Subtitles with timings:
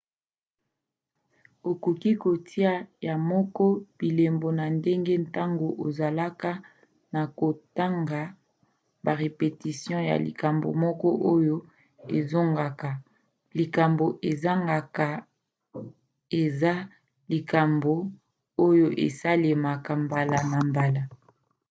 [1.69, 2.71] okoki kotia
[3.05, 3.65] yo moko
[3.97, 6.51] bilembo na ndenge ntango ezoleka
[7.13, 8.21] na kotanga
[9.03, 11.57] ba repetition ya likambo moko oyo
[12.17, 12.89] ezongaka.
[13.57, 15.07] likambo ezongaka
[16.41, 16.73] eza
[17.31, 17.93] likambo
[18.67, 21.01] oyo esalemaka mbala na mbala